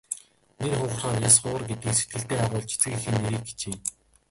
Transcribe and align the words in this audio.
Нэр 0.59 0.71
хугарахаар 0.77 1.17
яс 1.29 1.35
хугар 1.41 1.63
гэдгийг 1.69 1.95
сэтгэлдээ 1.97 2.39
агуулж 2.45 2.69
эцэг 2.75 2.91
эхийн 2.97 3.17
нэрийг 3.23 3.43
хичээе. 3.47 3.79